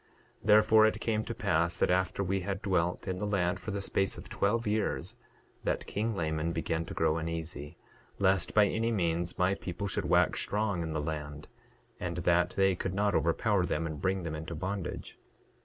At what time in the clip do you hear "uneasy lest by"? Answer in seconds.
7.19-8.65